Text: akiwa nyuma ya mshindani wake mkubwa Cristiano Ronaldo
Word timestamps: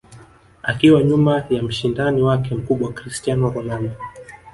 akiwa 0.63 1.03
nyuma 1.03 1.43
ya 1.49 1.63
mshindani 1.63 2.21
wake 2.21 2.55
mkubwa 2.55 2.93
Cristiano 2.93 3.49
Ronaldo 3.49 3.95